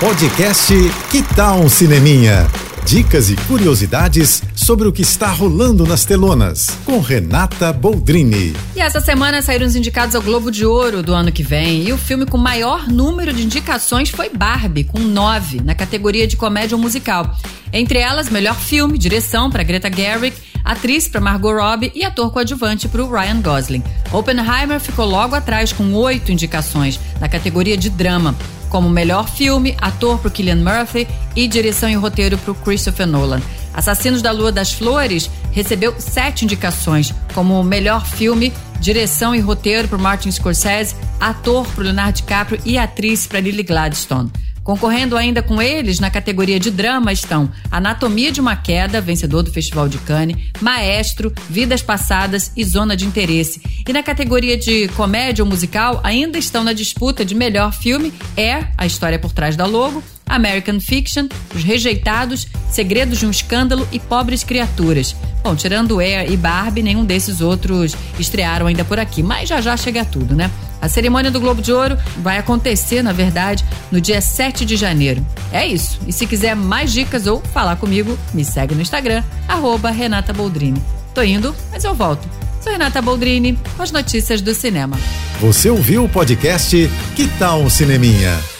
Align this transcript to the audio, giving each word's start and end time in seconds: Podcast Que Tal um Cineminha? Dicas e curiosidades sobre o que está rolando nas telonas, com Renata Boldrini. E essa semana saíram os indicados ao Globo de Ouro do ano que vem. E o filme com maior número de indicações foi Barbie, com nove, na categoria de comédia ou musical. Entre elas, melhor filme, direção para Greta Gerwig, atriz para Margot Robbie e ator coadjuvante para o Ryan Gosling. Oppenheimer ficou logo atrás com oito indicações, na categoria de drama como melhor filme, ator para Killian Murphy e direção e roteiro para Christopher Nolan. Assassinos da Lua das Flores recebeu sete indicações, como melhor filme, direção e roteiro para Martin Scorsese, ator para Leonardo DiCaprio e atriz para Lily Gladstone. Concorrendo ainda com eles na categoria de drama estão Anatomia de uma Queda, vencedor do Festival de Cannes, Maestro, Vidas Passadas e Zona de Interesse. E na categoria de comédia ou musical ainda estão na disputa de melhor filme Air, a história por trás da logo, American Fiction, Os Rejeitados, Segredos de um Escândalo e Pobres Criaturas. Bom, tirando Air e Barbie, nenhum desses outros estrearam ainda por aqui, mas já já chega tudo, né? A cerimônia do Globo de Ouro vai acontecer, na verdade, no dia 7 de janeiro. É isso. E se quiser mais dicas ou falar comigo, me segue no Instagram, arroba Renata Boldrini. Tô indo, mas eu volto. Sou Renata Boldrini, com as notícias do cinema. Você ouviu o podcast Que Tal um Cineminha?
Podcast 0.00 0.72
Que 1.10 1.24
Tal 1.34 1.58
um 1.58 1.68
Cineminha? 1.68 2.46
Dicas 2.86 3.30
e 3.30 3.36
curiosidades 3.48 4.44
sobre 4.54 4.86
o 4.86 4.92
que 4.92 5.02
está 5.02 5.26
rolando 5.26 5.84
nas 5.84 6.04
telonas, 6.04 6.68
com 6.84 7.00
Renata 7.00 7.72
Boldrini. 7.72 8.54
E 8.76 8.80
essa 8.80 9.00
semana 9.00 9.42
saíram 9.42 9.66
os 9.66 9.74
indicados 9.74 10.14
ao 10.14 10.22
Globo 10.22 10.52
de 10.52 10.64
Ouro 10.64 11.02
do 11.02 11.12
ano 11.12 11.32
que 11.32 11.42
vem. 11.42 11.82
E 11.82 11.92
o 11.92 11.98
filme 11.98 12.26
com 12.26 12.38
maior 12.38 12.86
número 12.86 13.32
de 13.32 13.42
indicações 13.42 14.08
foi 14.08 14.30
Barbie, 14.30 14.84
com 14.84 15.00
nove, 15.00 15.60
na 15.64 15.74
categoria 15.74 16.28
de 16.28 16.36
comédia 16.36 16.76
ou 16.76 16.80
musical. 16.80 17.36
Entre 17.72 17.98
elas, 17.98 18.30
melhor 18.30 18.54
filme, 18.54 18.96
direção 18.96 19.50
para 19.50 19.64
Greta 19.64 19.90
Gerwig, 19.92 20.34
atriz 20.68 21.08
para 21.08 21.20
Margot 21.20 21.52
Robbie 21.52 21.90
e 21.94 22.04
ator 22.04 22.30
coadjuvante 22.30 22.86
para 22.88 23.02
o 23.02 23.10
Ryan 23.10 23.40
Gosling. 23.40 23.82
Oppenheimer 24.12 24.78
ficou 24.78 25.06
logo 25.06 25.34
atrás 25.34 25.72
com 25.72 25.94
oito 25.94 26.30
indicações, 26.30 27.00
na 27.18 27.28
categoria 27.28 27.76
de 27.76 27.88
drama 27.88 28.34
como 28.68 28.88
melhor 28.90 29.26
filme, 29.28 29.74
ator 29.80 30.18
para 30.18 30.30
Killian 30.30 30.56
Murphy 30.56 31.08
e 31.34 31.48
direção 31.48 31.88
e 31.88 31.94
roteiro 31.94 32.36
para 32.36 32.54
Christopher 32.54 33.06
Nolan. 33.06 33.40
Assassinos 33.78 34.20
da 34.20 34.32
Lua 34.32 34.50
das 34.50 34.72
Flores 34.72 35.30
recebeu 35.52 35.94
sete 36.00 36.44
indicações, 36.44 37.14
como 37.32 37.62
melhor 37.62 38.04
filme, 38.04 38.52
direção 38.80 39.36
e 39.36 39.38
roteiro 39.38 39.86
para 39.86 39.96
Martin 39.96 40.32
Scorsese, 40.32 40.96
ator 41.20 41.64
para 41.64 41.84
Leonardo 41.84 42.16
DiCaprio 42.16 42.60
e 42.64 42.76
atriz 42.76 43.28
para 43.28 43.38
Lily 43.38 43.62
Gladstone. 43.62 44.32
Concorrendo 44.64 45.16
ainda 45.16 45.44
com 45.44 45.62
eles 45.62 46.00
na 46.00 46.10
categoria 46.10 46.58
de 46.58 46.72
drama 46.72 47.12
estão 47.12 47.50
Anatomia 47.70 48.32
de 48.32 48.40
uma 48.40 48.56
Queda, 48.56 49.00
vencedor 49.00 49.44
do 49.44 49.52
Festival 49.52 49.88
de 49.88 49.96
Cannes, 49.98 50.36
Maestro, 50.60 51.32
Vidas 51.48 51.80
Passadas 51.80 52.50
e 52.56 52.64
Zona 52.64 52.96
de 52.96 53.06
Interesse. 53.06 53.62
E 53.86 53.92
na 53.92 54.02
categoria 54.02 54.58
de 54.58 54.88
comédia 54.88 55.44
ou 55.44 55.48
musical 55.48 56.00
ainda 56.02 56.36
estão 56.36 56.64
na 56.64 56.72
disputa 56.72 57.24
de 57.24 57.34
melhor 57.34 57.72
filme 57.72 58.12
Air, 58.36 58.72
a 58.76 58.84
história 58.84 59.20
por 59.20 59.32
trás 59.32 59.54
da 59.54 59.64
logo, 59.64 60.02
American 60.26 60.80
Fiction, 60.80 61.28
Os 61.54 61.62
Rejeitados, 61.64 62.46
Segredos 62.70 63.18
de 63.18 63.26
um 63.26 63.30
Escândalo 63.30 63.86
e 63.90 63.98
Pobres 63.98 64.44
Criaturas. 64.44 65.16
Bom, 65.42 65.56
tirando 65.56 66.00
Air 66.00 66.30
e 66.30 66.36
Barbie, 66.36 66.82
nenhum 66.82 67.04
desses 67.04 67.40
outros 67.40 67.96
estrearam 68.18 68.66
ainda 68.66 68.84
por 68.84 68.98
aqui, 68.98 69.22
mas 69.22 69.48
já 69.48 69.60
já 69.60 69.76
chega 69.76 70.04
tudo, 70.04 70.34
né? 70.34 70.50
A 70.80 70.88
cerimônia 70.88 71.30
do 71.30 71.40
Globo 71.40 71.60
de 71.60 71.72
Ouro 71.72 71.98
vai 72.18 72.38
acontecer, 72.38 73.02
na 73.02 73.12
verdade, 73.12 73.64
no 73.90 74.00
dia 74.00 74.20
7 74.20 74.64
de 74.64 74.76
janeiro. 74.76 75.24
É 75.52 75.66
isso. 75.66 75.98
E 76.06 76.12
se 76.12 76.26
quiser 76.26 76.54
mais 76.54 76.92
dicas 76.92 77.26
ou 77.26 77.40
falar 77.40 77.76
comigo, 77.76 78.16
me 78.32 78.44
segue 78.44 78.74
no 78.74 78.82
Instagram, 78.82 79.22
arroba 79.48 79.90
Renata 79.90 80.32
Boldrini. 80.32 80.82
Tô 81.14 81.22
indo, 81.22 81.54
mas 81.72 81.82
eu 81.84 81.94
volto. 81.94 82.28
Sou 82.60 82.72
Renata 82.72 83.00
Boldrini, 83.02 83.58
com 83.76 83.82
as 83.82 83.90
notícias 83.90 84.40
do 84.40 84.54
cinema. 84.54 84.96
Você 85.40 85.70
ouviu 85.70 86.04
o 86.04 86.08
podcast 86.08 86.90
Que 87.16 87.26
Tal 87.38 87.60
um 87.60 87.70
Cineminha? 87.70 88.57